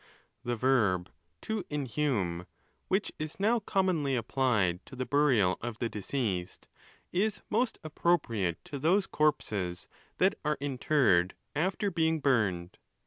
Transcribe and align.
'The 0.43 0.55
verb 0.55 1.11
to 1.43 1.63
inhume, 1.69 2.47
which 2.87 3.11
is 3.19 3.39
now 3.39 3.59
commonly 3.59 4.15
'applied 4.15 4.83
to 4.83 4.93
ON 4.93 4.97
THE 4.97 5.03
LAWS. 5.03 5.09
455 5.11 5.61
the 5.61 5.61
burial 5.61 5.69
of 5.69 5.77
the 5.77 5.89
deceased, 5.89 6.67
is 7.11 7.41
most 7.51 7.77
appropriate 7.83 8.57
to 8.65 8.79
those 8.79 9.05
corpses 9.05 9.87
that 10.17 10.33
are 10.43 10.57
interred 10.59 11.35
after 11.55 11.91
being 11.91 12.19
burned. 12.19 12.79